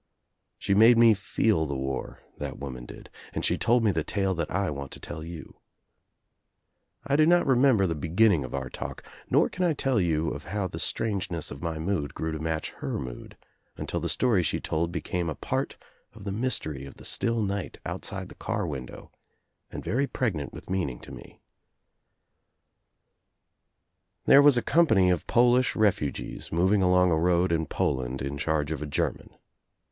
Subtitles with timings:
[0.57, 4.33] She made me feel the war, that woman did, and she told me the tale
[4.33, 5.57] that I want to tell you.
[7.05, 10.29] I do not remember the bcgirming of our talk, nor can I tell you.
[10.29, 13.37] of how the strangeness of my mood grew to match her mood
[13.77, 15.77] until the story she told be came a part
[16.15, 19.11] of the mystery of the still night outside the car window
[19.71, 21.15] and very pregnant with meaning to
[24.25, 28.71] There was a company of Polish refugees moving along a road in Poland in charge
[28.71, 29.35] of a German.